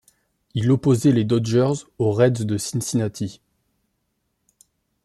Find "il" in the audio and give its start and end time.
0.55-0.71